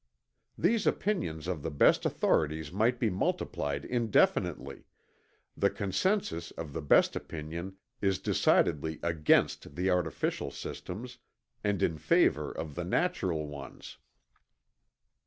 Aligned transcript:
These 0.57 0.87
opinions 0.87 1.47
of 1.47 1.61
the 1.61 1.69
best 1.69 2.07
authorities 2.07 2.71
might 2.71 2.99
be 2.99 3.11
multiplied 3.11 3.85
indefinitely 3.85 4.85
the 5.55 5.69
consensus 5.69 6.49
of 6.49 6.73
the 6.73 6.81
best 6.81 7.15
opinion 7.15 7.77
is 8.01 8.17
decidedly 8.17 8.99
against 9.03 9.75
the 9.75 9.91
artificial 9.91 10.49
systems, 10.49 11.19
and 11.63 11.83
in 11.83 11.99
favor 11.99 12.51
of 12.51 12.73
the 12.73 12.83
natural 12.83 13.45
ones. 13.45 13.99